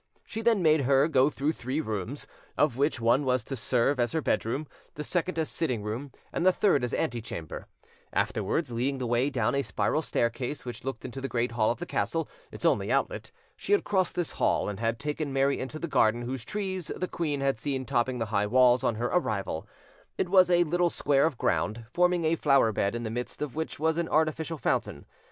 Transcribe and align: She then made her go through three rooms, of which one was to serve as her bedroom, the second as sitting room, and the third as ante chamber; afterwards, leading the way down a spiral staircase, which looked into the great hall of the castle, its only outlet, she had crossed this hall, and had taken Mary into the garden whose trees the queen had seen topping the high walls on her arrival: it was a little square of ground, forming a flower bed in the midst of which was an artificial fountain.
She 0.25 0.41
then 0.41 0.63
made 0.63 0.81
her 0.81 1.07
go 1.07 1.29
through 1.29 1.51
three 1.51 1.79
rooms, 1.79 2.25
of 2.57 2.75
which 2.75 2.99
one 2.99 3.23
was 3.23 3.43
to 3.43 3.55
serve 3.55 3.99
as 3.99 4.13
her 4.13 4.19
bedroom, 4.21 4.65
the 4.95 5.03
second 5.03 5.37
as 5.37 5.47
sitting 5.47 5.83
room, 5.83 6.11
and 6.33 6.43
the 6.43 6.51
third 6.51 6.83
as 6.83 6.91
ante 6.95 7.21
chamber; 7.21 7.67
afterwards, 8.11 8.71
leading 8.71 8.97
the 8.97 9.05
way 9.05 9.29
down 9.29 9.53
a 9.53 9.61
spiral 9.61 10.01
staircase, 10.01 10.65
which 10.65 10.83
looked 10.83 11.05
into 11.05 11.21
the 11.21 11.27
great 11.27 11.51
hall 11.51 11.69
of 11.69 11.77
the 11.77 11.85
castle, 11.85 12.27
its 12.51 12.65
only 12.65 12.91
outlet, 12.91 13.29
she 13.55 13.73
had 13.73 13.83
crossed 13.83 14.15
this 14.15 14.31
hall, 14.31 14.67
and 14.67 14.79
had 14.79 14.97
taken 14.97 15.31
Mary 15.31 15.59
into 15.59 15.77
the 15.77 15.87
garden 15.87 16.23
whose 16.23 16.43
trees 16.43 16.91
the 16.95 17.07
queen 17.07 17.39
had 17.41 17.59
seen 17.59 17.85
topping 17.85 18.17
the 18.17 18.25
high 18.33 18.47
walls 18.47 18.83
on 18.83 18.95
her 18.95 19.05
arrival: 19.13 19.67
it 20.17 20.29
was 20.29 20.49
a 20.49 20.63
little 20.63 20.89
square 20.89 21.27
of 21.27 21.37
ground, 21.37 21.85
forming 21.93 22.25
a 22.25 22.35
flower 22.35 22.71
bed 22.71 22.95
in 22.95 23.03
the 23.03 23.11
midst 23.11 23.39
of 23.39 23.53
which 23.53 23.77
was 23.79 23.99
an 23.99 24.09
artificial 24.09 24.57
fountain. 24.57 25.05